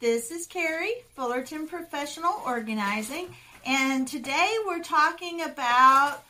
This 0.00 0.30
is 0.30 0.46
Carrie, 0.46 0.94
Fullerton 1.14 1.68
Professional 1.68 2.32
Organizing, 2.46 3.34
and 3.66 4.08
today 4.08 4.56
we're 4.64 4.82
talking 4.82 5.42
about 5.42 6.22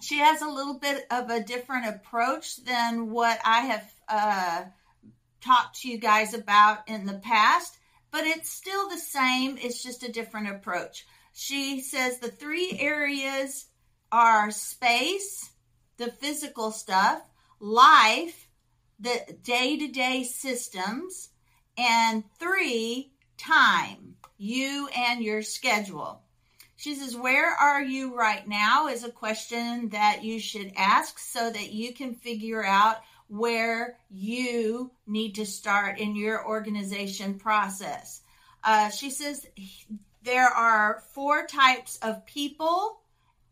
She 0.00 0.18
has 0.18 0.40
a 0.40 0.48
little 0.48 0.78
bit 0.78 1.06
of 1.10 1.30
a 1.30 1.42
different 1.42 1.86
approach 1.86 2.62
than 2.64 3.10
what 3.10 3.40
I 3.44 3.60
have 3.60 3.92
uh, 4.08 4.64
talked 5.40 5.80
to 5.80 5.88
you 5.88 5.98
guys 5.98 6.34
about 6.34 6.88
in 6.88 7.06
the 7.06 7.18
past, 7.18 7.76
but 8.10 8.24
it's 8.24 8.50
still 8.50 8.88
the 8.88 8.98
same. 8.98 9.58
It's 9.58 9.82
just 9.82 10.04
a 10.04 10.12
different 10.12 10.50
approach. 10.50 11.06
She 11.32 11.80
says 11.80 12.18
the 12.18 12.30
three 12.30 12.76
areas 12.78 13.66
are 14.10 14.50
space, 14.50 15.50
the 15.96 16.10
physical 16.10 16.70
stuff, 16.70 17.20
life, 17.60 18.48
the 19.00 19.20
day 19.42 19.76
to 19.78 19.88
day 19.88 20.24
systems, 20.24 21.30
and 21.76 22.24
three, 22.38 23.12
time, 23.36 24.16
you 24.36 24.88
and 24.96 25.22
your 25.22 25.42
schedule. 25.42 26.22
She 26.78 26.94
says, 26.94 27.16
Where 27.16 27.50
are 27.50 27.82
you 27.82 28.14
right 28.14 28.46
now? 28.46 28.86
is 28.86 29.02
a 29.02 29.10
question 29.10 29.88
that 29.88 30.22
you 30.22 30.38
should 30.38 30.72
ask 30.76 31.18
so 31.18 31.50
that 31.50 31.72
you 31.72 31.92
can 31.92 32.14
figure 32.14 32.64
out 32.64 32.98
where 33.26 33.98
you 34.08 34.92
need 35.04 35.34
to 35.34 35.44
start 35.44 35.98
in 35.98 36.14
your 36.14 36.46
organization 36.46 37.34
process. 37.34 38.20
Uh, 38.62 38.90
she 38.90 39.10
says 39.10 39.44
there 40.22 40.46
are 40.46 41.02
four 41.14 41.46
types 41.46 41.98
of 42.00 42.24
people, 42.26 43.00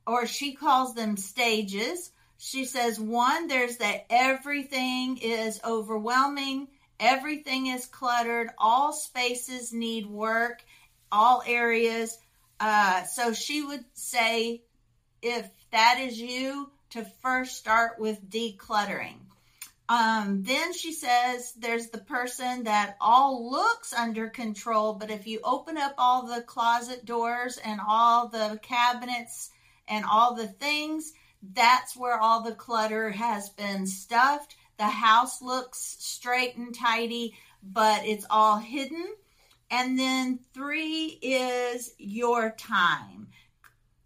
or 0.07 0.29
she 0.29 0.55
calls 0.55 0.95
them 0.95 1.17
stages. 1.17 2.13
She 2.39 2.65
says, 2.65 3.01
one, 3.01 3.49
there's 3.49 3.79
that 3.79 4.07
everything 4.09 5.17
is 5.17 5.61
overwhelming, 5.65 6.69
everything 7.01 7.67
is 7.67 7.87
cluttered, 7.87 8.51
all 8.57 8.93
spaces 8.93 9.73
need 9.73 10.07
work, 10.07 10.63
all 11.11 11.43
areas. 11.45 12.19
Uh, 12.59 13.05
so 13.05 13.33
she 13.33 13.63
would 13.63 13.85
say, 13.95 14.63
if 15.23 15.49
that 15.73 15.99
is 16.01 16.21
you, 16.21 16.71
to 16.91 17.05
first 17.23 17.57
start 17.57 17.99
with 17.99 18.31
decluttering. 18.31 19.19
Um, 19.89 20.43
then 20.43 20.73
she 20.73 20.93
says 20.93 21.53
there's 21.59 21.91
the 21.91 21.99
person 21.99 22.65
that 22.65 22.97
all 23.01 23.51
looks 23.51 23.93
under 23.93 24.29
control, 24.29 24.95
but 24.95 25.11
if 25.11 25.27
you 25.27 25.41
open 25.45 25.77
up 25.77 25.95
all 25.97 26.27
the 26.27 26.43
closet 26.43 27.05
doors 27.05 27.59
and 27.59 27.81
all 27.87 28.29
the 28.29 28.59
cabinets 28.63 29.51
and 29.87 30.05
all 30.11 30.35
the 30.35 30.49
things, 30.49 31.13
that's 31.53 31.97
where 31.97 32.19
all 32.19 32.43
the 32.43 32.55
clutter 32.55 33.11
has 33.11 33.51
been 33.51 33.87
stuffed. 33.87 34.57
The 34.77 34.85
house 34.85 35.41
looks 35.41 35.97
straight 36.01 36.57
and 36.57 36.75
tidy, 36.75 37.35
but 37.63 38.05
it's 38.05 38.27
all 38.29 38.59
hidden. 38.59 39.15
And 39.71 39.99
then 39.99 40.41
three 40.55 41.19
is 41.23 41.93
your 41.99 42.51
time. 42.51 43.29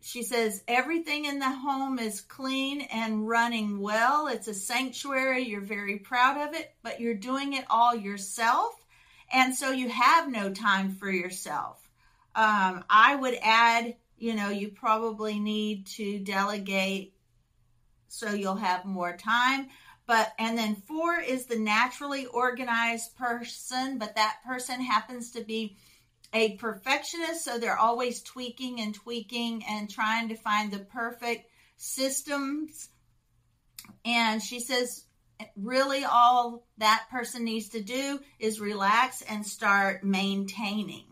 She 0.01 0.23
says 0.23 0.63
everything 0.67 1.27
in 1.27 1.39
the 1.39 1.51
home 1.51 1.99
is 1.99 2.23
clean 2.23 2.81
and 2.81 3.29
running 3.29 3.81
well. 3.81 4.29
It's 4.29 4.49
a 4.49 4.55
sanctuary. 4.55 5.43
You're 5.43 5.61
very 5.61 5.99
proud 5.99 6.49
of 6.49 6.55
it, 6.55 6.75
but 6.83 7.01
you're 7.01 7.15
doing 7.15 7.53
it 7.53 7.67
all 7.69 7.95
yourself. 7.95 8.75
And 9.33 9.55
so 9.55 9.71
you 9.71 9.89
have 9.89 10.31
no 10.31 10.51
time 10.51 10.93
for 10.93 11.11
yourself. 11.11 11.87
Um, 12.35 12.85
I 12.89 13.15
would 13.15 13.37
add, 13.43 13.97
you 14.19 14.35
know, 14.35 14.49
you 14.49 14.69
probably 14.69 15.39
need 15.39 15.87
to 15.89 16.19
delegate 16.19 17.13
so 18.09 18.31
you'll 18.33 18.57
have 18.57 18.85
more 18.85 19.17
time. 19.17 19.69
But, 20.11 20.33
and 20.41 20.59
then 20.59 20.75
four 20.75 21.21
is 21.21 21.47
the 21.47 21.57
naturally 21.57 22.27
organized 22.27 23.17
person, 23.17 23.97
but 23.97 24.17
that 24.17 24.39
person 24.45 24.81
happens 24.83 25.31
to 25.31 25.41
be 25.41 25.77
a 26.35 26.57
perfectionist, 26.57 27.45
so 27.45 27.59
they're 27.59 27.79
always 27.79 28.21
tweaking 28.21 28.81
and 28.81 28.93
tweaking 28.93 29.63
and 29.71 29.89
trying 29.89 30.31
to 30.31 30.35
find 30.35 30.73
the 30.73 30.81
perfect 30.81 31.49
systems. 31.77 32.89
And 34.05 34.43
she 34.43 34.59
says, 34.59 35.05
really, 35.55 36.03
all 36.03 36.67
that 36.79 37.07
person 37.13 37.45
needs 37.45 37.69
to 37.69 37.81
do 37.81 38.19
is 38.41 38.59
relax 38.59 39.23
and 39.23 39.47
start 39.47 40.03
maintaining. 40.03 41.07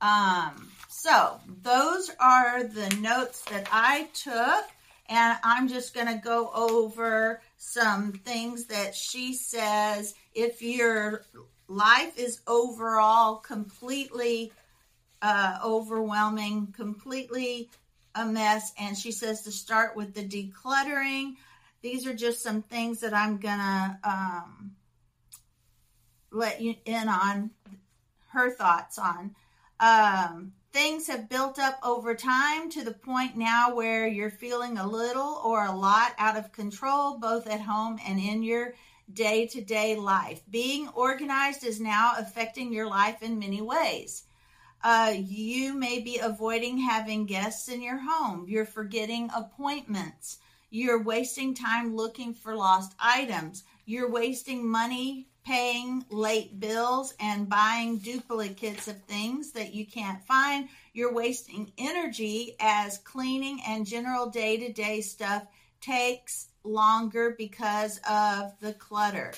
Um, 0.00 0.70
so, 0.88 1.40
those 1.62 2.08
are 2.20 2.62
the 2.62 2.88
notes 3.00 3.42
that 3.46 3.66
I 3.72 4.06
took, 4.14 4.64
and 5.08 5.36
I'm 5.42 5.66
just 5.66 5.92
going 5.92 6.06
to 6.06 6.22
go 6.22 6.52
over 6.54 7.40
some 7.58 8.12
things 8.12 8.66
that 8.66 8.94
she 8.94 9.34
says. 9.34 10.14
If 10.34 10.62
you're 10.62 11.24
life 11.66 12.18
is 12.18 12.40
overall 12.46 13.36
completely 13.36 14.52
uh, 15.20 15.58
overwhelming, 15.64 16.68
completely 16.68 17.68
a 18.14 18.24
mess. 18.24 18.72
And 18.78 18.96
she 18.96 19.12
says 19.12 19.42
to 19.42 19.52
start 19.52 19.96
with 19.96 20.14
the 20.14 20.24
decluttering. 20.24 21.34
These 21.82 22.06
are 22.06 22.14
just 22.14 22.42
some 22.42 22.62
things 22.62 23.00
that 23.00 23.14
I'm 23.14 23.38
gonna 23.38 23.98
um, 24.02 24.72
let 26.30 26.60
you 26.60 26.74
in 26.84 27.08
on 27.08 27.50
her 28.30 28.50
thoughts 28.50 28.98
on. 28.98 29.34
Um, 29.80 30.52
things 30.78 31.08
have 31.08 31.28
built 31.28 31.58
up 31.58 31.76
over 31.82 32.14
time 32.14 32.70
to 32.70 32.84
the 32.84 32.92
point 32.92 33.36
now 33.36 33.74
where 33.74 34.06
you're 34.06 34.30
feeling 34.30 34.78
a 34.78 34.86
little 34.86 35.42
or 35.44 35.66
a 35.66 35.74
lot 35.74 36.12
out 36.18 36.36
of 36.36 36.52
control, 36.52 37.18
both 37.18 37.48
at 37.48 37.60
home 37.60 37.98
and 38.06 38.20
in 38.20 38.44
your 38.44 38.74
day 39.12 39.44
to 39.44 39.60
day 39.60 39.96
life. 39.96 40.40
Being 40.48 40.86
organized 40.94 41.64
is 41.64 41.80
now 41.80 42.12
affecting 42.16 42.72
your 42.72 42.86
life 42.86 43.24
in 43.24 43.40
many 43.40 43.60
ways. 43.60 44.22
Uh, 44.80 45.14
you 45.16 45.74
may 45.74 45.98
be 45.98 46.18
avoiding 46.18 46.78
having 46.78 47.26
guests 47.26 47.68
in 47.68 47.82
your 47.82 47.98
home. 47.98 48.46
You're 48.48 48.64
forgetting 48.64 49.30
appointments. 49.34 50.38
You're 50.70 51.02
wasting 51.02 51.56
time 51.56 51.96
looking 51.96 52.34
for 52.34 52.54
lost 52.54 52.94
items. 53.00 53.64
You're 53.84 54.12
wasting 54.12 54.64
money 54.70 55.26
paying 55.48 56.04
late 56.10 56.60
bills 56.60 57.14
and 57.18 57.48
buying 57.48 57.96
duplicates 57.96 58.86
of 58.86 59.00
things 59.04 59.52
that 59.52 59.72
you 59.72 59.86
can't 59.86 60.22
find. 60.26 60.68
You're 60.92 61.14
wasting 61.14 61.72
energy 61.78 62.54
as 62.60 62.98
cleaning 62.98 63.58
and 63.66 63.86
general 63.86 64.28
day 64.28 64.58
to 64.58 64.70
day 64.70 65.00
stuff 65.00 65.46
takes 65.80 66.48
longer 66.64 67.34
because 67.38 67.98
of 68.06 68.60
the 68.60 68.74
clutter. 68.74 69.32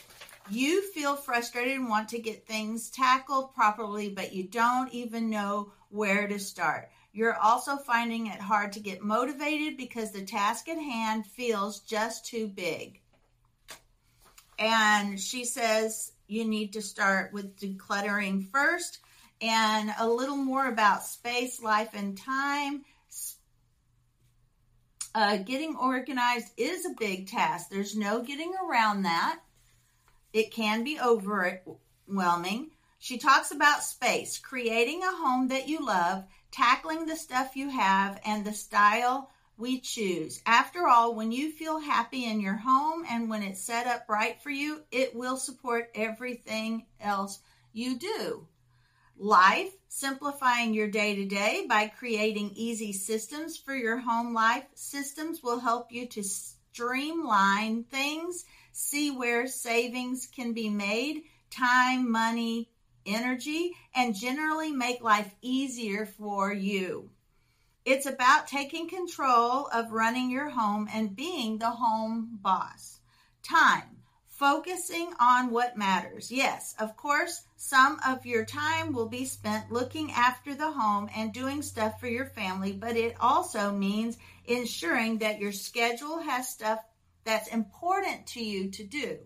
You 0.51 0.83
feel 0.91 1.15
frustrated 1.15 1.77
and 1.77 1.89
want 1.89 2.09
to 2.09 2.19
get 2.19 2.45
things 2.45 2.91
tackled 2.91 3.55
properly, 3.55 4.09
but 4.09 4.33
you 4.33 4.43
don't 4.43 4.93
even 4.93 5.31
know 5.31 5.71
where 5.91 6.27
to 6.27 6.41
start. 6.41 6.91
You're 7.13 7.37
also 7.37 7.77
finding 7.77 8.27
it 8.27 8.41
hard 8.41 8.73
to 8.73 8.81
get 8.81 9.05
motivated 9.05 9.77
because 9.77 10.11
the 10.11 10.23
task 10.23 10.69
at 10.69 10.79
hand 10.79 11.25
feels 11.25 11.79
just 11.79 12.27
too 12.27 12.49
big. 12.49 13.01
And 14.61 15.19
she 15.19 15.47
says 15.47 16.13
you 16.29 16.45
need 16.45 16.75
to 16.75 16.83
start 16.83 17.33
with 17.33 17.59
decluttering 17.59 18.47
first 18.51 19.01
and 19.41 19.91
a 19.99 20.07
little 20.07 20.37
more 20.37 20.69
about 20.69 21.03
space, 21.03 21.63
life, 21.63 21.91
and 21.95 22.17
time. 22.17 22.85
Uh, 25.13 25.39
getting 25.39 25.75
organized 25.75 26.53
is 26.57 26.87
a 26.87 26.95
big 26.99 27.27
task. 27.27 27.69
There's 27.69 27.97
no 27.97 28.23
getting 28.23 28.53
around 28.63 29.03
that. 29.03 29.41
It 30.33 30.53
can 30.53 30.85
be 30.85 31.01
overwhelming. 31.01 32.71
She 33.01 33.19
talks 33.19 33.51
about 33.51 33.83
space, 33.83 34.39
creating 34.39 35.03
a 35.03 35.17
home 35.17 35.49
that 35.49 35.67
you 35.67 35.85
love, 35.85 36.25
tackling 36.53 37.07
the 37.07 37.17
stuff 37.17 37.57
you 37.57 37.71
have, 37.71 38.21
and 38.25 38.45
the 38.45 38.53
style 38.53 39.31
we 39.61 39.79
choose. 39.79 40.41
After 40.47 40.89
all, 40.89 41.15
when 41.15 41.33
you 41.33 41.53
feel 41.53 41.79
happy 41.79 42.25
in 42.25 42.41
your 42.41 42.57
home 42.57 43.05
and 43.09 43.29
when 43.29 43.43
it's 43.43 43.61
set 43.61 43.87
up 43.87 44.07
right 44.09 44.41
for 44.43 44.51
you, 44.51 44.83
it 44.91 45.15
will 45.15 45.37
support 45.37 45.91
everything 45.95 46.87
else 47.01 47.41
you 47.73 47.99
do. 47.99 48.47
Life, 49.19 49.71
simplifying 49.89 50.73
your 50.73 50.89
day 50.89 51.15
to 51.17 51.27
day 51.27 51.67
by 51.69 51.89
creating 51.89 52.53
easy 52.55 52.93
systems 52.93 53.59
for 53.59 53.75
your 53.75 53.99
home 53.99 54.33
life. 54.33 54.65
Systems 54.75 55.43
will 55.43 55.61
help 55.61 55.93
you 55.93 56.07
to 56.07 56.23
streamline 56.23 57.85
things, 57.85 58.47
see 58.73 59.11
where 59.11 59.47
savings 59.47 60.27
can 60.27 60.55
be 60.55 60.71
made, 60.71 61.25
time, 61.51 62.11
money, 62.11 62.71
energy, 63.05 63.73
and 63.95 64.15
generally 64.15 64.73
make 64.73 65.03
life 65.03 65.35
easier 65.43 66.07
for 66.07 66.53
you. 66.53 67.11
It's 67.85 68.07
about 68.07 68.47
taking 68.47 68.89
control 68.89 69.67
of 69.73 69.93
running 69.93 70.31
your 70.31 70.51
home 70.51 70.89
and 70.93 71.17
being 71.17 71.59
the 71.59 71.71
home 71.71 72.39
boss. 72.43 72.99
Time 73.43 74.01
focusing 74.41 75.13
on 75.21 75.51
what 75.51 75.77
matters. 75.77 76.33
Yes, 76.33 76.75
of 76.79 76.97
course, 76.97 77.43
some 77.57 78.01
of 78.07 78.25
your 78.25 78.47
time 78.47 78.95
will 78.95 79.09
be 79.09 79.27
spent 79.27 79.71
looking 79.71 80.11
after 80.13 80.55
the 80.55 80.71
home 80.71 81.11
and 81.15 81.31
doing 81.31 81.61
stuff 81.61 82.01
for 82.01 82.07
your 82.07 82.25
family, 82.25 82.73
but 82.73 82.97
it 82.97 83.15
also 83.21 83.71
means 83.71 84.17
ensuring 84.47 85.19
that 85.19 85.41
your 85.41 85.53
schedule 85.53 86.19
has 86.21 86.49
stuff 86.49 86.79
that's 87.25 87.49
important 87.49 88.27
to 88.29 88.43
you 88.43 88.71
to 88.71 88.85
do. 88.85 89.19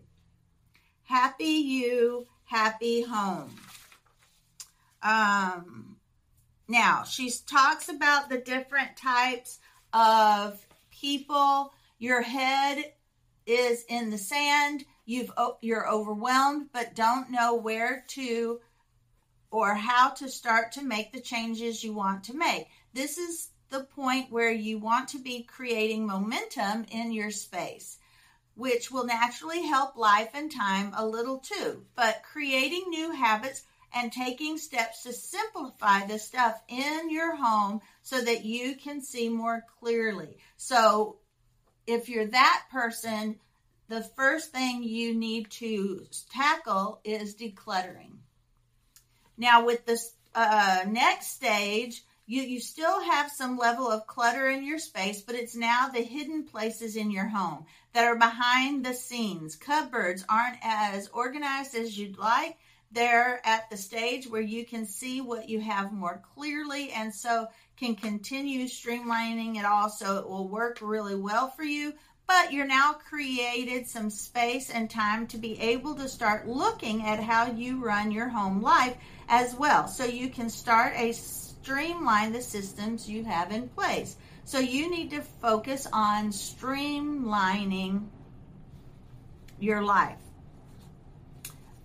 Happy 1.04 1.44
you, 1.44 2.26
happy 2.44 3.02
home. 3.02 3.54
Um, 5.00 5.93
now, 6.68 7.04
she 7.04 7.30
talks 7.46 7.88
about 7.88 8.28
the 8.28 8.38
different 8.38 8.96
types 8.96 9.58
of 9.92 10.66
people. 10.90 11.72
Your 11.98 12.22
head 12.22 12.92
is 13.46 13.84
in 13.88 14.10
the 14.10 14.18
sand 14.18 14.84
you've 15.06 15.30
you're 15.60 15.88
overwhelmed 15.90 16.70
but 16.72 16.94
don't 16.94 17.30
know 17.30 17.54
where 17.54 18.04
to 18.08 18.60
or 19.50 19.74
how 19.74 20.08
to 20.08 20.28
start 20.28 20.72
to 20.72 20.82
make 20.82 21.12
the 21.12 21.20
changes 21.20 21.84
you 21.84 21.92
want 21.92 22.24
to 22.24 22.36
make. 22.36 22.66
This 22.92 23.18
is 23.18 23.50
the 23.70 23.84
point 23.84 24.32
where 24.32 24.50
you 24.50 24.78
want 24.78 25.08
to 25.10 25.18
be 25.18 25.42
creating 25.42 26.06
momentum 26.06 26.86
in 26.90 27.12
your 27.12 27.30
space, 27.30 27.98
which 28.56 28.90
will 28.90 29.04
naturally 29.04 29.62
help 29.62 29.96
life 29.96 30.30
and 30.34 30.50
time 30.50 30.92
a 30.96 31.06
little 31.06 31.38
too. 31.38 31.84
But 31.94 32.22
creating 32.24 32.86
new 32.88 33.12
habits 33.12 33.62
and 33.94 34.12
taking 34.12 34.58
steps 34.58 35.04
to 35.04 35.12
simplify 35.12 36.04
the 36.06 36.18
stuff 36.18 36.60
in 36.68 37.10
your 37.10 37.36
home 37.36 37.80
so 38.02 38.20
that 38.20 38.44
you 38.44 38.74
can 38.76 39.00
see 39.00 39.28
more 39.28 39.64
clearly. 39.78 40.36
So 40.56 41.18
if 41.86 42.08
you're 42.08 42.26
that 42.26 42.64
person, 42.72 43.36
the 43.88 44.02
first 44.02 44.50
thing 44.50 44.82
you 44.82 45.14
need 45.14 45.50
to 45.50 46.06
tackle 46.32 47.00
is 47.04 47.36
decluttering. 47.36 48.16
Now, 49.36 49.64
with 49.64 49.84
this 49.84 50.12
uh, 50.34 50.84
next 50.88 51.32
stage, 51.32 52.02
you, 52.26 52.42
you 52.42 52.60
still 52.60 53.02
have 53.02 53.30
some 53.30 53.58
level 53.58 53.90
of 53.90 54.06
clutter 54.06 54.48
in 54.48 54.64
your 54.64 54.78
space, 54.78 55.20
but 55.20 55.34
it's 55.34 55.54
now 55.54 55.88
the 55.88 56.00
hidden 56.00 56.44
places 56.44 56.96
in 56.96 57.10
your 57.10 57.28
home 57.28 57.66
that 57.92 58.06
are 58.06 58.16
behind 58.16 58.84
the 58.84 58.94
scenes. 58.94 59.56
Cupboards 59.56 60.24
aren't 60.28 60.56
as 60.62 61.08
organized 61.08 61.74
as 61.74 61.98
you'd 61.98 62.18
like. 62.18 62.56
They're 62.94 63.40
at 63.44 63.68
the 63.70 63.76
stage 63.76 64.28
where 64.28 64.40
you 64.40 64.64
can 64.64 64.86
see 64.86 65.20
what 65.20 65.48
you 65.48 65.60
have 65.60 65.92
more 65.92 66.22
clearly 66.36 66.92
and 66.92 67.12
so 67.12 67.48
can 67.76 67.96
continue 67.96 68.66
streamlining 68.66 69.56
it 69.56 69.64
all 69.64 69.90
so 69.90 70.18
it 70.18 70.28
will 70.28 70.46
work 70.46 70.78
really 70.80 71.16
well 71.16 71.50
for 71.50 71.64
you, 71.64 71.92
but 72.28 72.52
you're 72.52 72.68
now 72.68 72.92
created 72.92 73.88
some 73.88 74.10
space 74.10 74.70
and 74.70 74.88
time 74.88 75.26
to 75.26 75.38
be 75.38 75.60
able 75.60 75.96
to 75.96 76.08
start 76.08 76.46
looking 76.46 77.04
at 77.04 77.18
how 77.18 77.50
you 77.50 77.84
run 77.84 78.12
your 78.12 78.28
home 78.28 78.62
life 78.62 78.96
as 79.28 79.56
well. 79.56 79.88
So 79.88 80.04
you 80.04 80.28
can 80.28 80.48
start 80.48 80.92
a 80.94 81.10
streamline 81.10 82.32
the 82.32 82.42
systems 82.42 83.10
you 83.10 83.24
have 83.24 83.50
in 83.50 83.68
place. 83.70 84.14
So 84.44 84.60
you 84.60 84.88
need 84.88 85.10
to 85.10 85.20
focus 85.20 85.88
on 85.92 86.28
streamlining 86.28 88.06
your 89.58 89.82
life. 89.82 90.23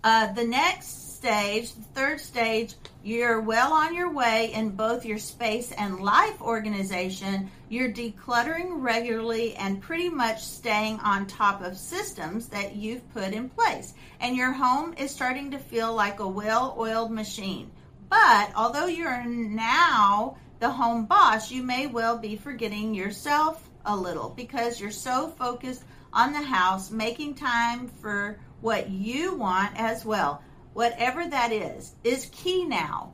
Uh, 0.04 0.32
the 0.34 0.46
next 0.46 1.16
stage, 1.16 1.74
the 1.74 1.82
third 1.94 2.22
stage, 2.22 2.76
you're 3.04 3.42
well 3.42 3.74
on 3.74 3.94
your 3.94 4.10
way 4.10 4.54
in 4.54 4.70
both 4.70 5.04
your 5.04 5.18
space 5.18 5.74
and 5.74 6.00
life 6.00 6.42
organization. 6.42 7.52
You're 7.68 7.92
decluttering 7.92 8.82
regularly 8.82 9.56
and 9.56 9.82
pretty 9.82 10.08
much 10.08 10.42
staying 10.42 11.00
on 11.02 11.28
top 11.28 11.62
of 11.62 11.78
systems 11.78 12.48
that 12.48 12.78
you've 12.78 13.14
put 13.14 13.34
in 13.34 13.50
place. 13.50 13.94
And 14.22 14.38
your 14.38 14.54
home 14.54 14.94
is 14.98 15.12
starting 15.12 15.52
to 15.52 15.60
feel 15.60 15.94
like 15.94 16.22
a 16.22 16.28
well 16.28 16.76
oiled 16.80 17.12
machine. 17.12 17.70
But 18.08 18.52
although 18.56 18.88
you're 18.88 19.26
now 19.26 20.38
the 20.60 20.70
home 20.70 21.06
boss, 21.06 21.52
you 21.52 21.62
may 21.62 21.88
well 21.88 22.18
be 22.18 22.38
forgetting 22.38 22.94
yourself 22.94 23.70
a 23.86 23.96
little 23.96 24.30
because 24.30 24.80
you're 24.80 24.92
so 24.92 25.28
focused 25.28 25.84
on 26.14 26.32
the 26.32 26.42
house, 26.42 26.90
making 26.90 27.36
time 27.36 27.90
for 28.02 28.40
what 28.62 28.90
you 28.90 29.36
want 29.36 29.80
as 29.80 30.06
well 30.06 30.42
whatever 30.74 31.28
that 31.28 31.52
is, 31.52 31.94
is 32.04 32.30
key 32.32 32.66
now. 32.66 33.12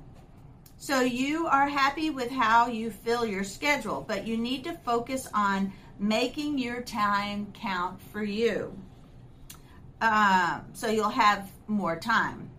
So 0.78 1.02
you 1.02 1.48
are 1.48 1.68
happy 1.68 2.10
with 2.10 2.30
how 2.30 2.68
you 2.68 2.92
fill 2.92 3.26
your 3.26 3.44
schedule, 3.44 4.06
but 4.08 4.28
you 4.28 4.38
need 4.38 4.66
to 4.66 4.74
focus 4.74 5.28
on 5.34 5.74
making 5.98 6.60
your 6.60 6.82
time 6.82 7.52
count 7.54 8.00
for 8.12 8.24
you. 8.24 8.78
Um, 10.02 10.66
so 10.74 10.90
you'll 10.90 11.10
have 11.10 11.50
more 11.68 11.98
time. 12.00 12.50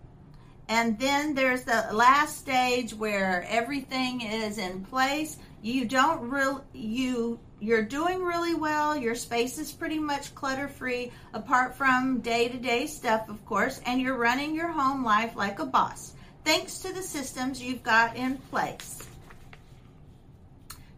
And 0.67 0.99
then 0.99 1.33
there's 1.33 1.63
the 1.63 1.87
last 1.93 2.39
stage 2.39 2.93
where 2.93 3.47
everything 3.49 4.21
is 4.21 4.57
in 4.57 4.83
place. 4.83 5.37
You 5.61 5.85
don't 5.85 6.29
really, 6.29 6.61
you 6.73 7.39
you're 7.59 7.83
doing 7.83 8.23
really 8.23 8.53
well. 8.53 8.95
Your 8.95 9.15
space 9.15 9.57
is 9.57 9.71
pretty 9.71 9.97
much 9.97 10.35
clutter 10.35 10.67
free, 10.67 11.11
apart 11.33 11.75
from 11.75 12.19
day 12.19 12.47
to 12.47 12.57
day 12.57 12.85
stuff, 12.85 13.29
of 13.29 13.43
course, 13.45 13.81
and 13.85 13.99
you're 13.99 14.17
running 14.17 14.53
your 14.53 14.71
home 14.71 15.03
life 15.03 15.35
like 15.35 15.57
a 15.57 15.65
boss, 15.65 16.13
thanks 16.43 16.79
to 16.79 16.93
the 16.93 17.01
systems 17.01 17.61
you've 17.61 17.83
got 17.83 18.15
in 18.15 18.37
place. 18.37 19.07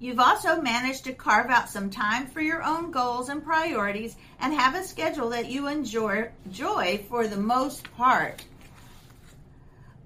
You've 0.02 0.20
also 0.20 0.62
managed 0.62 1.06
to 1.06 1.14
carve 1.14 1.50
out 1.50 1.70
some 1.70 1.90
time 1.90 2.28
for 2.28 2.42
your 2.42 2.64
own 2.64 2.92
goals 2.92 3.30
and 3.30 3.44
priorities 3.44 4.16
and 4.40 4.54
have 4.54 4.76
a 4.76 4.84
schedule 4.84 5.30
that 5.30 5.50
you 5.50 5.68
enjoy, 5.68 6.30
enjoy 6.46 7.06
for 7.10 7.28
the 7.28 7.38
most 7.38 7.84
part. 7.96 8.44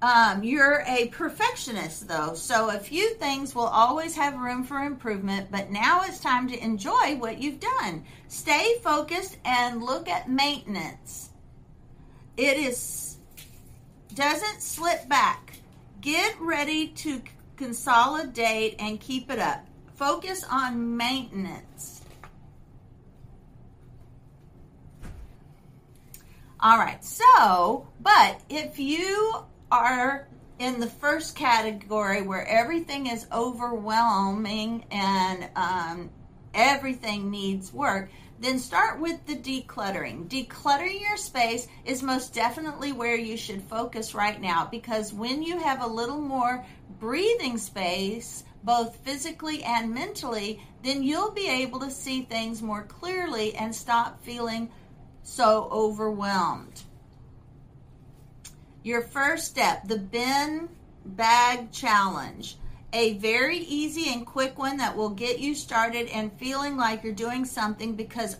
Um, 0.03 0.43
you're 0.43 0.83
a 0.86 1.07
perfectionist, 1.07 2.10
though, 2.10 2.33
so 2.33 2.69
a 2.69 2.77
few 2.77 3.13
things 3.13 3.55
will 3.55 3.67
always 3.67 4.17
have 4.17 4.38
room 4.38 4.65
for 4.65 4.79
improvement, 4.79 5.48
but 5.50 5.72
now 5.72 6.01
it's 6.03 6.19
time 6.19 6.50
to 6.50 6.62
enjoy 6.62 7.15
what 7.15 7.41
you've 7.41 7.62
done. 7.62 8.03
Stay 8.27 8.75
focused 8.83 9.38
and 9.45 9.81
look 9.81 10.10
at 10.10 10.29
maintenance. 10.29 11.29
It 12.36 12.57
is 12.57 13.15
doesn't 14.13 14.62
slip 14.62 15.07
back. 15.07 15.53
Get 16.01 16.36
ready 16.41 16.89
to 16.89 17.22
consolidate 17.55 18.75
and 18.79 19.00
keep 19.00 19.31
it 19.31 19.39
up. 19.39 19.65
Focus 19.95 20.43
on 20.51 20.98
maintenance. 20.98 22.01
All 26.60 26.77
right, 26.77 27.01
so, 27.05 27.88
but 28.01 28.41
if 28.50 28.79
you 28.79 29.45
are 29.74 30.27
in 30.60 30.80
the 30.80 30.88
first 30.88 31.36
category 31.36 32.22
where 32.22 32.48
everything 32.48 33.08
is 33.08 33.25
overwhelming 33.32 34.86
and 34.92 35.50
um, 35.56 36.12
everything 36.53 37.32
needs 37.32 37.74
work, 37.74 38.10
then 38.39 38.60
start 38.60 39.00
with 39.00 39.25
the 39.25 39.36
decluttering. 39.36 40.27
Decluttering 40.27 41.01
your 41.01 41.18
space 41.18 41.68
is 41.86 42.03
most 42.03 42.36
definitely 42.36 42.92
where 42.92 43.15
you 43.15 43.36
should 43.36 43.63
focus 43.63 44.13
right 44.13 44.39
now 44.39 44.68
because 44.70 45.12
when 45.12 45.42
you 45.42 45.58
have 45.58 45.82
a 45.82 45.88
little 45.88 46.22
more 46.22 46.63
breathing 47.00 47.58
space, 47.58 48.44
both 48.63 48.96
physically 48.98 49.63
and 49.63 49.92
mentally, 49.92 50.62
then 50.84 51.01
you'll 51.01 51.32
be 51.32 51.50
able 51.50 51.80
to 51.80 51.89
see 51.89 52.22
things 52.22 52.62
more 52.62 52.84
clearly 52.84 53.56
and 53.56 53.74
stop 53.74 54.24
feeling 54.24 54.70
so 55.24 55.68
overwhelmed. 55.72 56.84
Your 58.83 59.01
first 59.01 59.47
step, 59.47 59.87
the 59.87 59.97
bin 59.97 60.69
bag 61.05 61.71
challenge. 61.71 62.57
a 62.93 63.17
very 63.17 63.57
easy 63.57 64.13
and 64.13 64.25
quick 64.25 64.57
one 64.59 64.77
that 64.77 64.95
will 64.95 65.09
get 65.09 65.39
you 65.39 65.55
started 65.55 66.07
and 66.09 66.31
feeling 66.33 66.77
like 66.77 67.03
you're 67.03 67.11
doing 67.11 67.43
something 67.43 67.95
because 67.95 68.37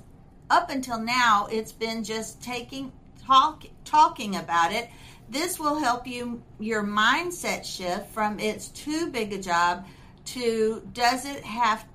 up 0.50 0.70
until 0.70 1.00
now 1.00 1.48
it's 1.52 1.72
been 1.72 2.04
just 2.04 2.42
taking 2.42 2.92
talk 3.26 3.64
talking 3.84 4.36
about 4.36 4.72
it 4.72 4.90
this 5.30 5.60
will 5.60 5.80
help 5.80 6.06
you 6.06 6.42
your 6.60 6.84
mindset 6.84 7.66
shift 7.66 8.08
from 8.12 8.40
it's 8.40 8.68
too 8.68 9.10
big 9.10 9.34
a 9.34 9.42
job 9.42 9.86
to 10.26 10.88
does 10.94 11.26
it 11.26 11.44
have 11.44 11.86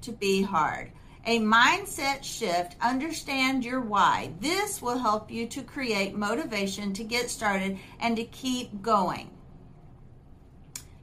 to 0.00 0.10
be 0.10 0.42
hard 0.42 0.90
a 1.28 1.38
mindset 1.38 2.24
shift 2.24 2.74
understand 2.80 3.64
your 3.64 3.80
why 3.80 4.32
this 4.40 4.82
will 4.82 4.98
help 4.98 5.30
you 5.30 5.46
to 5.46 5.62
create 5.62 6.14
motivation 6.14 6.92
to 6.92 7.04
get 7.04 7.30
started 7.30 7.78
and 8.00 8.16
to 8.16 8.24
keep 8.24 8.82
going 8.82 9.30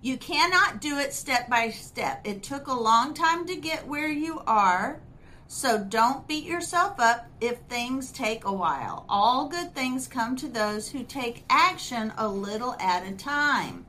you 0.05 0.17
cannot 0.17 0.81
do 0.81 0.99
it 0.99 1.13
step 1.13 1.49
by 1.49 1.71
step. 1.71 2.21
It 2.27 2.43
took 2.43 2.67
a 2.67 2.73
long 2.73 3.15
time 3.15 3.47
to 3.47 3.55
get 3.55 3.87
where 3.87 4.07
you 4.07 4.39
are. 4.45 5.01
So 5.47 5.79
don't 5.79 6.27
beat 6.27 6.45
yourself 6.45 6.99
up 6.99 7.25
if 7.41 7.57
things 7.61 8.11
take 8.11 8.45
a 8.45 8.53
while. 8.53 9.07
All 9.09 9.47
good 9.47 9.73
things 9.73 10.07
come 10.07 10.35
to 10.35 10.47
those 10.47 10.87
who 10.87 11.03
take 11.03 11.43
action 11.49 12.13
a 12.19 12.27
little 12.27 12.75
at 12.79 13.07
a 13.07 13.13
time. 13.13 13.87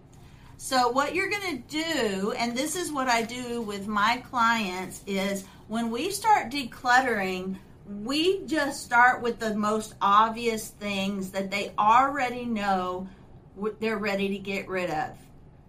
So 0.56 0.88
what 0.88 1.14
you're 1.14 1.28
going 1.28 1.62
to 1.62 1.82
do, 1.84 2.32
and 2.32 2.56
this 2.56 2.76
is 2.76 2.90
what 2.90 3.08
I 3.08 3.20
do 3.20 3.60
with 3.60 3.86
my 3.86 4.22
clients, 4.30 5.02
is 5.06 5.44
when 5.68 5.90
we 5.90 6.10
start 6.10 6.50
decluttering, 6.50 7.56
we 7.86 8.44
just 8.46 8.84
start 8.84 9.22
with 9.22 9.38
the 9.38 9.54
most 9.54 9.94
obvious 10.00 10.68
things 10.68 11.30
that 11.30 11.50
they 11.50 11.72
already 11.78 12.44
know 12.44 13.08
they're 13.80 13.96
ready 13.96 14.28
to 14.28 14.38
get 14.38 14.68
rid 14.68 14.90
of 14.90 15.16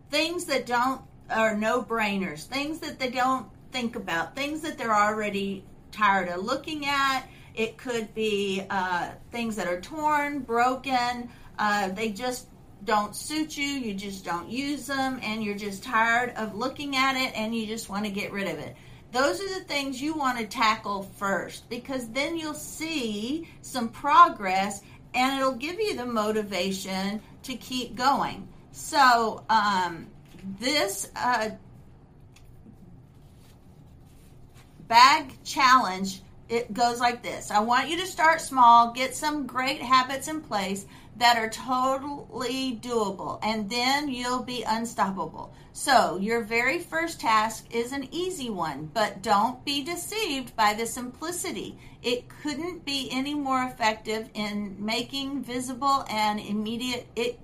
things 0.10 0.46
that 0.46 0.66
don't 0.66 1.02
are 1.30 1.56
no 1.56 1.84
brainers, 1.84 2.46
things 2.46 2.80
that 2.80 3.00
they 3.00 3.10
don't 3.10 3.48
think 3.72 3.96
about, 3.96 4.36
things 4.36 4.62
that 4.62 4.78
they're 4.78 4.96
already 4.96 5.64
tired 5.92 6.30
of 6.30 6.44
looking 6.44 6.86
at. 6.86 7.24
It 7.54 7.78
could 7.78 8.14
be 8.14 8.66
uh, 8.70 9.12
things 9.32 9.56
that 9.58 9.68
are 9.68 9.82
torn, 9.82 10.40
broken, 10.40 11.30
uh, 11.60 11.90
they 11.90 12.12
just 12.12 12.48
don't 12.86 13.16
suit 13.16 13.58
you, 13.58 13.66
you 13.66 13.94
just 13.94 14.24
don't 14.24 14.48
use 14.48 14.88
them, 14.88 15.20
and 15.22 15.44
you're 15.44 15.58
just 15.58 15.84
tired 15.84 16.34
of 16.38 16.56
looking 16.56 16.96
at 16.96 17.16
it 17.18 17.34
and 17.36 17.54
you 17.54 17.66
just 17.66 17.90
want 17.90 18.06
to 18.06 18.12
get 18.12 18.32
rid 18.32 18.48
of 18.48 18.60
it. 18.60 18.76
Those 19.12 19.40
are 19.42 19.60
the 19.60 19.66
things 19.66 20.02
you 20.02 20.16
want 20.16 20.38
to 20.40 20.46
tackle 20.46 21.04
first 21.18 21.70
because 21.70 22.10
then 22.10 22.38
you'll 22.38 22.54
see 22.54 23.48
some 23.62 23.90
progress 23.90 24.82
and 25.14 25.40
it'll 25.40 25.56
give 25.56 25.80
you 25.80 25.96
the 25.96 26.06
motivation 26.06 27.22
to 27.44 27.56
keep 27.56 27.96
going. 27.96 28.48
So 28.72 29.44
um, 29.50 30.08
this 30.60 31.10
uh, 31.16 31.50
bag 34.88 35.44
challenge 35.44 36.22
it 36.50 36.74
goes 36.74 37.00
like 37.00 37.24
this. 37.24 37.52
I 37.52 37.60
want 37.60 37.90
you 37.90 37.98
to 37.98 38.06
start 38.06 38.40
small, 38.40 38.94
get 38.94 39.16
some 39.16 39.46
great 39.48 39.82
habits 39.82 40.28
in 40.28 40.42
place 40.42 40.86
that 41.18 41.38
are 41.38 41.50
totally 41.50 42.80
doable, 42.82 43.40
and 43.42 43.70
then 43.70 44.10
you'll 44.10 44.44
be 44.44 44.64
unstoppable. 44.64 45.54
So, 45.74 46.18
your 46.18 46.42
very 46.42 46.80
first 46.80 47.20
task 47.20 47.66
is 47.70 47.92
an 47.92 48.08
easy 48.12 48.50
one, 48.50 48.90
but 48.94 49.22
don't 49.22 49.64
be 49.64 49.84
deceived 49.84 50.56
by 50.56 50.74
the 50.74 50.86
simplicity. 50.86 51.78
It 52.02 52.30
couldn't 52.42 52.86
be 52.86 53.10
any 53.12 53.36
more 53.36 53.64
effective 53.64 54.30
in 54.34 54.76
making 54.80 55.44
visible 55.44 56.06
and 56.10 56.40
immediate 56.40 57.08
it, 57.16 57.40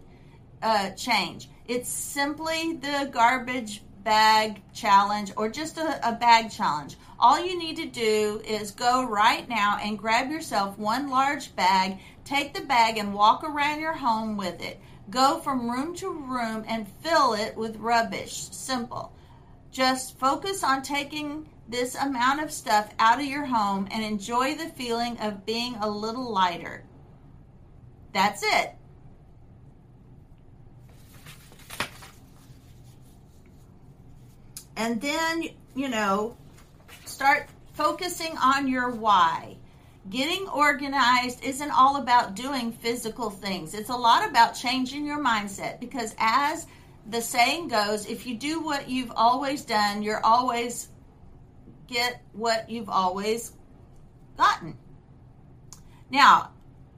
uh, 0.61 0.91
change. 0.91 1.49
It's 1.67 1.89
simply 1.89 2.73
the 2.73 3.09
garbage 3.11 3.83
bag 4.03 4.61
challenge 4.73 5.31
or 5.37 5.49
just 5.49 5.77
a, 5.77 6.07
a, 6.07 6.13
bag 6.13 6.51
challenge. 6.51 6.97
All 7.19 7.43
you 7.43 7.57
need 7.57 7.77
to 7.77 7.85
do 7.85 8.41
is 8.45 8.71
go 8.71 9.05
right 9.05 9.47
now 9.47 9.77
and 9.81 9.97
grab 9.97 10.29
yourself 10.29 10.77
one 10.77 11.09
large 11.09 11.55
bag, 11.55 11.99
take 12.25 12.53
the 12.53 12.61
bag 12.61 12.97
and 12.97 13.13
walk 13.13 13.43
around 13.43 13.79
your 13.79 13.93
home 13.93 14.37
with 14.37 14.61
it. 14.61 14.79
Go 15.09 15.39
from 15.39 15.69
room 15.69 15.95
to 15.95 16.09
room 16.09 16.63
and 16.67 16.87
fill 17.01 17.33
it 17.33 17.55
with 17.55 17.77
rubbish. 17.77 18.33
Simple. 18.51 19.13
Just 19.71 20.19
focus 20.19 20.63
on 20.63 20.81
taking 20.81 21.49
this 21.67 21.95
amount 21.95 22.41
of 22.41 22.51
stuff 22.51 22.93
out 22.99 23.19
of 23.19 23.25
your 23.25 23.45
home 23.45 23.87
and 23.91 24.03
enjoy 24.03 24.55
the 24.55 24.69
feeling 24.69 25.17
of 25.19 25.45
being 25.45 25.75
a 25.75 25.89
little 25.89 26.31
lighter. 26.31 26.83
That's 28.13 28.43
it. 28.43 28.75
And 34.75 35.01
then, 35.01 35.49
you 35.75 35.89
know, 35.89 36.37
start 37.05 37.47
focusing 37.73 38.37
on 38.37 38.67
your 38.67 38.89
why. 38.89 39.57
Getting 40.09 40.47
organized 40.49 41.43
isn't 41.43 41.71
all 41.71 41.97
about 41.97 42.35
doing 42.35 42.71
physical 42.71 43.29
things. 43.29 43.73
It's 43.73 43.89
a 43.89 43.95
lot 43.95 44.27
about 44.29 44.53
changing 44.53 45.05
your 45.05 45.23
mindset 45.23 45.79
because 45.79 46.13
as 46.17 46.67
the 47.09 47.21
saying 47.21 47.69
goes, 47.69 48.05
if 48.05 48.25
you 48.25 48.35
do 48.35 48.61
what 48.61 48.89
you've 48.89 49.11
always 49.15 49.63
done, 49.63 50.03
you're 50.03 50.23
always 50.25 50.89
get 51.87 52.21
what 52.33 52.69
you've 52.69 52.89
always 52.89 53.53
gotten. 54.37 54.77
Now, 56.09 56.52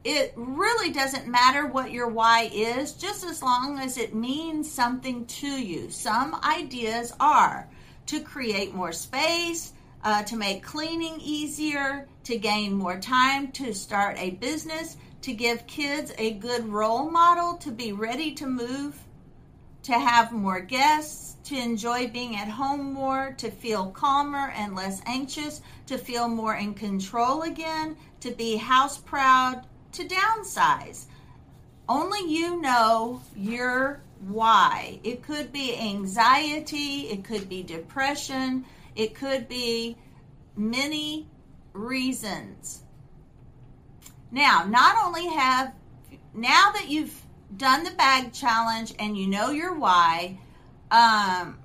it 0.06 0.34
really 0.36 0.92
doesn't 0.92 1.28
matter 1.28 1.66
what 1.66 1.92
your 1.92 2.08
why 2.08 2.48
is, 2.54 2.94
just 2.94 3.26
as 3.26 3.42
long 3.42 3.80
as 3.80 3.98
it 3.98 4.14
means 4.14 4.72
something 4.72 5.26
to 5.26 5.48
you. 5.48 5.90
Some 5.90 6.40
ideas 6.44 7.12
are 7.20 7.68
to 8.06 8.20
create 8.20 8.76
more 8.76 8.92
space, 8.92 9.74
uh, 10.04 10.22
to 10.22 10.38
make 10.38 10.62
cleaning 10.62 11.20
easier, 11.20 12.08
to 12.26 12.38
gain 12.38 12.76
more 12.76 13.00
time 13.00 13.52
to 13.54 13.74
start 13.74 14.16
a 14.20 14.30
business, 14.30 14.96
to 15.22 15.34
give 15.34 15.66
kids 15.66 16.14
a 16.20 16.34
good 16.34 16.68
role 16.68 17.10
model, 17.10 17.56
to 17.56 17.72
be 17.72 17.92
ready 17.92 18.36
to 18.36 18.46
move, 18.46 18.96
to 19.82 19.94
have 19.94 20.32
more 20.32 20.60
guests, 20.60 21.36
to 21.46 21.58
enjoy 21.58 22.08
being 22.10 22.36
at 22.36 22.48
home 22.48 22.94
more, 22.94 23.34
to 23.40 23.50
feel 23.50 23.88
calmer 23.88 24.52
and 24.56 24.76
less 24.76 25.02
anxious, 25.08 25.62
to 25.88 25.98
feel 25.98 26.28
more 26.28 26.54
in 26.54 26.76
control 26.76 27.42
again, 27.42 27.98
to 28.20 28.30
be 28.30 28.56
house 28.56 29.00
proud, 29.00 29.66
to 29.96 30.08
downsize. 30.08 31.06
Only 31.88 32.30
you 32.30 32.62
know 32.62 33.22
your 33.36 34.02
why. 34.20 35.00
It 35.04 35.22
could 35.22 35.52
be 35.52 35.78
anxiety, 35.78 37.10
it 37.10 37.24
could 37.24 37.48
be 37.48 37.64
depression, 37.64 38.66
it 38.96 39.16
could 39.16 39.48
be 39.48 39.98
many 40.56 41.28
reasons. 41.74 42.82
Now, 44.32 44.66
not 44.68 44.96
only 45.06 45.28
have, 45.28 45.74
now 46.34 46.72
that 46.74 46.88
you've 46.90 47.22
done 47.56 47.84
the 47.84 47.92
bag 47.92 48.34
challenge 48.34 48.94
and 49.00 49.18
you 49.18 49.28
know 49.28 49.52
your 49.52 49.76
why, 49.76 50.40
um, 50.92 51.58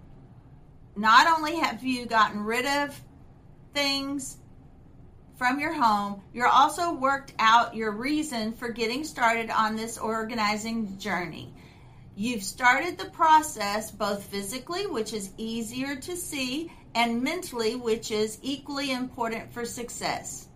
not 0.97 1.27
only 1.27 1.57
have 1.57 1.83
you 1.83 2.07
gotten 2.07 2.45
rid 2.45 2.67
of 2.67 3.01
things 3.73 4.37
from 5.41 5.59
your 5.59 5.73
home, 5.73 6.21
you're 6.35 6.47
also 6.47 6.93
worked 6.93 7.33
out 7.39 7.75
your 7.75 7.93
reason 7.93 8.53
for 8.53 8.69
getting 8.69 9.03
started 9.05 9.49
on 9.49 9.75
this 9.75 9.97
organizing 9.97 10.99
journey. 10.99 11.51
You've 12.15 12.43
started 12.43 12.99
the 12.99 13.07
process 13.07 13.91
both 13.91 14.23
physically, 14.25 14.87
which 14.87 15.15
is 15.15 15.31
easier 15.39 15.97
to 15.97 16.15
see, 16.15 16.71
and 16.95 17.23
mentally, 17.23 17.75
which 17.75 18.11
is 18.11 18.39
equally 18.43 18.93
important 18.93 19.51
for 19.51 19.65
success. 19.65 20.47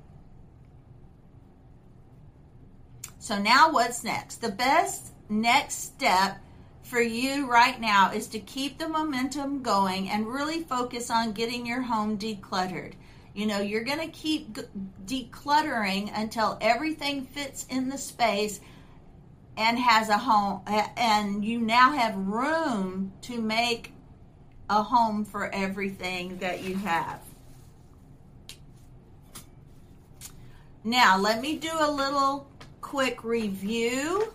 So, 3.18 3.38
now 3.38 3.72
what's 3.72 4.04
next? 4.04 4.42
The 4.42 4.50
best 4.50 5.14
next 5.30 5.94
step 5.94 6.36
for 6.82 7.00
you 7.00 7.50
right 7.50 7.80
now 7.80 8.12
is 8.12 8.26
to 8.26 8.38
keep 8.38 8.76
the 8.76 8.88
momentum 8.90 9.62
going 9.62 10.10
and 10.10 10.26
really 10.26 10.62
focus 10.62 11.10
on 11.10 11.32
getting 11.32 11.64
your 11.64 11.80
home 11.80 12.18
decluttered. 12.18 12.92
You 13.34 13.46
know, 13.46 13.60
you're 13.60 13.82
going 13.82 13.98
to 13.98 14.08
keep 14.08 14.56
decluttering 15.06 16.12
until 16.14 16.56
everything 16.60 17.26
fits 17.26 17.66
in 17.68 17.88
the 17.88 17.98
space 17.98 18.60
and 19.56 19.78
has 19.78 20.08
a 20.08 20.18
home, 20.18 20.62
and 20.96 21.44
you 21.44 21.60
now 21.60 21.92
have 21.92 22.16
room 22.16 23.12
to 23.22 23.40
make 23.40 23.92
a 24.70 24.82
home 24.82 25.24
for 25.24 25.52
everything 25.52 26.38
that 26.38 26.62
you 26.62 26.76
have. 26.76 27.20
Now, 30.84 31.18
let 31.18 31.40
me 31.40 31.56
do 31.56 31.70
a 31.72 31.90
little 31.90 32.48
quick 32.80 33.24
review 33.24 34.32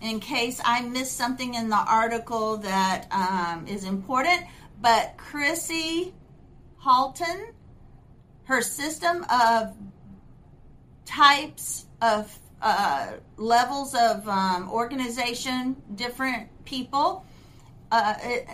in 0.00 0.20
case 0.20 0.60
I 0.64 0.82
missed 0.82 1.16
something 1.16 1.54
in 1.54 1.68
the 1.68 1.76
article 1.76 2.58
that 2.58 3.06
um, 3.10 3.66
is 3.66 3.84
important. 3.84 4.44
But 4.80 5.14
Chrissy 5.16 6.14
Halton 6.78 7.48
her 8.44 8.62
system 8.62 9.24
of 9.30 9.74
types 11.04 11.86
of 12.00 12.36
uh, 12.60 13.12
levels 13.36 13.94
of 13.94 14.26
um, 14.28 14.70
organization, 14.70 15.76
different 15.94 16.48
people. 16.64 17.24
Uh, 17.90 18.14
it, 18.22 18.48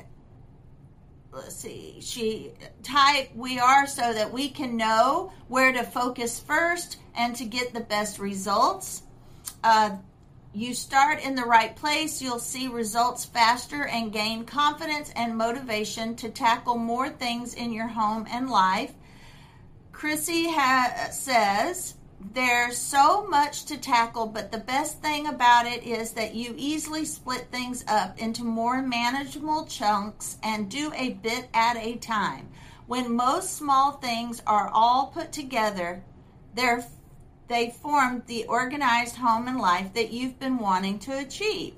let's 1.32 1.54
see, 1.54 1.99
she 2.00 2.50
type 2.82 3.30
we 3.35 3.59
are 3.59 3.87
so 3.87 4.12
that 4.12 4.32
we 4.32 4.49
can 4.49 4.76
know 4.76 5.32
where 5.49 5.73
to 5.73 5.85
focus 5.85 6.40
first 6.40 6.99
and 7.14 7.37
to 7.37 7.44
get 7.44 7.73
the 7.73 7.80
best 7.80 8.18
results. 8.18 9.02
Uh, 9.62 9.90
you 10.52 10.75
start 10.75 11.23
in 11.23 11.37
the 11.37 11.44
right 11.44 11.76
place, 11.76 12.20
you'll 12.20 12.40
see 12.40 12.66
results 12.66 13.25
faster 13.25 13.87
and 13.87 14.12
gain 14.12 14.44
confidence 14.44 15.12
and 15.14 15.37
motivation 15.37 16.16
to 16.16 16.28
tackle 16.28 16.76
more 16.76 17.09
things 17.09 17.54
in 17.54 17.73
your 17.73 17.87
home 17.87 18.26
and 18.28 18.50
life. 18.50 18.92
Chrissy 20.00 20.50
ha- 20.50 21.09
says, 21.11 21.97
there's 22.33 22.78
so 22.78 23.26
much 23.26 23.66
to 23.66 23.76
tackle, 23.76 24.25
but 24.25 24.50
the 24.50 24.57
best 24.57 25.02
thing 25.02 25.26
about 25.26 25.66
it 25.66 25.83
is 25.83 26.12
that 26.12 26.35
you 26.35 26.54
easily 26.57 27.04
split 27.04 27.49
things 27.52 27.85
up 27.87 28.19
into 28.19 28.42
more 28.42 28.80
manageable 28.80 29.66
chunks 29.66 30.38
and 30.42 30.71
do 30.71 30.90
a 30.95 31.11
bit 31.11 31.50
at 31.52 31.76
a 31.76 31.97
time. 31.97 32.49
When 32.87 33.14
most 33.14 33.59
small 33.59 33.92
things 33.92 34.42
are 34.47 34.71
all 34.73 35.09
put 35.09 35.33
together, 35.33 36.02
they're, 36.54 36.83
they 37.49 37.69
form 37.69 38.23
the 38.26 38.47
organized 38.47 39.16
home 39.16 39.49
and 39.49 39.59
life 39.59 39.92
that 39.92 40.12
you've 40.14 40.38
been 40.38 40.57
wanting 40.57 40.99
to 41.00 41.19
achieve. 41.19 41.75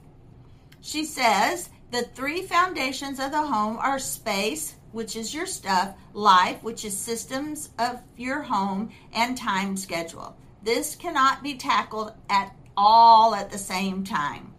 She 0.81 1.05
says 1.07 1.71
the 1.91 2.03
three 2.03 2.43
foundations 2.43 3.19
of 3.19 3.33
the 3.33 3.43
home 3.43 3.79
are 3.79 3.99
space, 3.99 4.77
which 4.93 5.17
is 5.17 5.35
your 5.35 5.47
stuff, 5.47 5.95
life, 6.13 6.63
which 6.63 6.85
is 6.85 6.97
systems 6.97 7.71
of 7.79 8.01
your 8.17 8.43
home, 8.43 8.91
and 9.13 9.37
time 9.37 9.77
schedule. 9.77 10.37
This 10.63 10.95
cannot 10.95 11.43
be 11.43 11.55
tackled 11.55 12.13
at 12.31 12.55
all 12.77 13.35
at 13.35 13.51
the 13.51 13.59
same 13.59 14.05
time. 14.05 14.55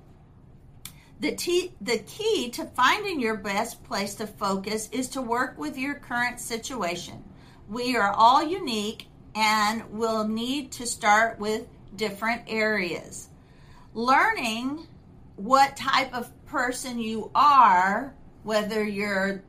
The, 1.19 1.31
t- 1.35 1.73
the 1.79 1.99
key 1.99 2.49
to 2.51 2.65
finding 2.65 3.21
your 3.21 3.37
best 3.37 3.83
place 3.85 4.15
to 4.15 4.27
focus 4.27 4.89
is 4.91 5.07
to 5.09 5.21
work 5.21 5.57
with 5.57 5.77
your 5.77 5.95
current 5.95 6.39
situation. 6.39 7.23
We 7.69 7.95
are 7.95 8.11
all 8.11 8.43
unique 8.43 9.07
and 9.35 9.89
will 9.91 10.27
need 10.27 10.73
to 10.73 10.85
start 10.85 11.39
with 11.39 11.65
different 11.95 12.43
areas. 12.47 13.29
Learning 13.93 14.87
what 15.37 15.77
type 15.77 16.13
of 16.13 16.29
person 16.45 16.99
you 16.99 17.31
are, 17.33 18.13
whether 18.43 18.83
you're 18.83 19.43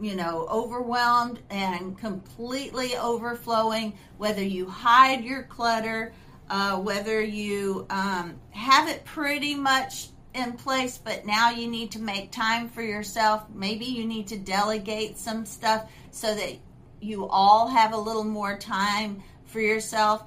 you 0.00 0.14
know, 0.14 0.46
overwhelmed 0.50 1.40
and 1.50 1.98
completely 1.98 2.96
overflowing, 2.96 3.96
whether 4.18 4.42
you 4.42 4.66
hide 4.66 5.24
your 5.24 5.42
clutter, 5.44 6.12
uh, 6.50 6.76
whether 6.76 7.20
you 7.20 7.86
um, 7.90 8.34
have 8.50 8.88
it 8.88 9.04
pretty 9.04 9.54
much 9.54 10.08
in 10.34 10.52
place, 10.52 10.98
but 10.98 11.24
now 11.24 11.50
you 11.50 11.66
need 11.66 11.92
to 11.92 11.98
make 11.98 12.30
time 12.30 12.68
for 12.68 12.82
yourself. 12.82 13.44
Maybe 13.54 13.86
you 13.86 14.04
need 14.04 14.28
to 14.28 14.38
delegate 14.38 15.18
some 15.18 15.46
stuff 15.46 15.90
so 16.10 16.34
that 16.34 16.56
you 17.00 17.26
all 17.26 17.68
have 17.68 17.92
a 17.92 17.96
little 17.96 18.24
more 18.24 18.58
time 18.58 19.22
for 19.46 19.60
yourself, 19.60 20.24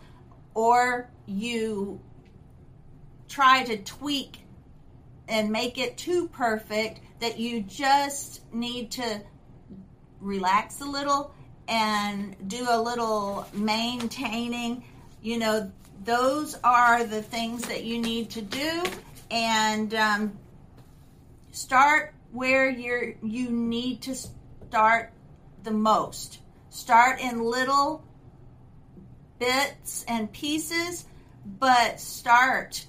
or 0.55 1.09
you 1.27 2.01
try 3.27 3.63
to 3.63 3.77
tweak 3.77 4.39
and 5.27 5.51
make 5.51 5.77
it 5.77 5.97
too 5.97 6.27
perfect 6.29 7.01
that 7.19 7.37
you 7.37 7.61
just 7.61 8.41
need 8.51 8.91
to 8.91 9.21
relax 10.21 10.81
a 10.81 10.85
little 10.85 11.33
and 11.67 12.35
do 12.47 12.65
a 12.69 12.81
little 12.81 13.47
maintaining. 13.53 14.83
You 15.21 15.39
know, 15.39 15.71
those 16.03 16.57
are 16.63 17.03
the 17.03 17.21
things 17.21 17.63
that 17.63 17.83
you 17.83 18.01
need 18.01 18.31
to 18.31 18.41
do 18.41 18.83
and 19.29 19.93
um, 19.93 20.37
start 21.51 22.13
where 22.31 22.69
you're 22.69 23.15
you 23.23 23.49
need 23.49 24.01
to 24.03 24.15
start 24.15 25.11
the 25.63 25.71
most. 25.71 26.39
Start 26.69 27.19
in 27.19 27.41
little 27.41 28.03
bits 29.39 30.05
and 30.07 30.31
pieces, 30.31 31.05
but 31.59 31.99
start 31.99 32.85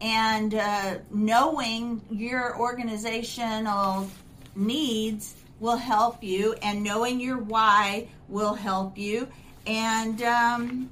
and 0.00 0.54
uh, 0.54 0.96
knowing 1.10 2.02
your 2.10 2.58
organizational 2.58 4.10
needs 4.56 5.34
will 5.62 5.76
help 5.76 6.24
you, 6.24 6.54
and 6.60 6.82
knowing 6.82 7.20
your 7.20 7.38
why 7.38 8.08
will 8.28 8.54
help 8.54 8.98
you. 8.98 9.28
And 9.64 10.20
um, 10.22 10.90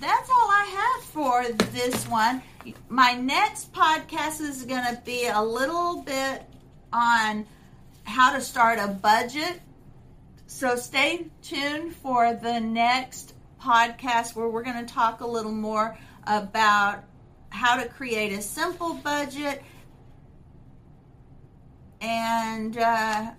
that's 0.00 0.28
all 0.28 0.50
I 0.50 0.96
have 0.98 1.04
for 1.04 1.48
this 1.70 2.08
one. 2.08 2.42
My 2.88 3.12
next 3.12 3.72
podcast 3.72 4.40
is 4.40 4.64
going 4.64 4.84
to 4.84 5.00
be 5.04 5.28
a 5.28 5.40
little 5.40 6.02
bit 6.02 6.42
on 6.92 7.46
how 8.02 8.34
to 8.34 8.40
start 8.40 8.80
a 8.80 8.88
budget. 8.88 9.60
So 10.48 10.74
stay 10.74 11.26
tuned 11.42 11.94
for 11.94 12.34
the 12.34 12.58
next 12.58 13.34
podcast 13.62 14.34
where 14.34 14.48
we're 14.48 14.64
going 14.64 14.84
to 14.84 14.92
talk 14.92 15.20
a 15.20 15.26
little 15.26 15.52
more 15.52 15.96
about 16.26 17.04
how 17.50 17.80
to 17.80 17.88
create 17.88 18.32
a 18.32 18.42
simple 18.42 18.94
budget 18.94 19.62
and 22.00 22.76
uh, 22.76 23.30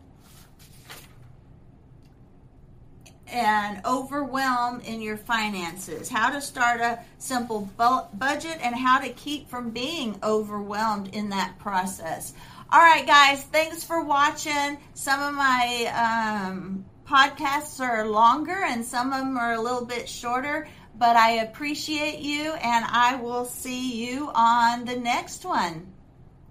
and 3.32 3.82
overwhelm 3.86 4.82
in 4.82 5.02
your 5.02 5.18
finances, 5.18 6.10
how 6.10 6.30
to 6.30 6.42
start 6.42 6.82
a 6.82 7.00
simple 7.18 7.70
bu- 7.78 8.08
budget, 8.14 8.60
and 8.62 8.76
how 8.76 9.00
to 9.00 9.10
keep 9.10 9.50
from 9.50 9.72
being 9.72 10.20
overwhelmed 10.24 11.14
in 11.14 11.30
that 11.30 11.58
process. 11.60 12.34
All 12.72 12.80
right, 12.80 13.06
guys, 13.06 13.44
thanks 13.44 13.84
for 13.84 14.02
watching. 14.02 14.78
Some 14.94 15.22
of 15.22 15.34
my 15.34 15.92
um, 15.94 16.86
podcasts 17.06 17.82
are 17.82 18.08
longer 18.08 18.64
and 18.64 18.86
some 18.86 19.12
of 19.12 19.20
them 19.20 19.38
are 19.38 19.54
a 19.54 19.62
little 19.62 19.86
bit 19.86 20.08
shorter, 20.08 20.70
but 20.98 21.18
I 21.18 21.40
appreciate 21.40 22.20
you 22.20 22.54
and 22.54 22.86
I 22.86 23.16
will 23.16 23.44
see 23.44 24.06
you 24.08 24.32
on 24.34 24.86
the 24.86 24.96
next 24.96 25.44
one. 25.44 25.92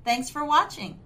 Thanks 0.05 0.29
for 0.29 0.45
watching. 0.45 1.00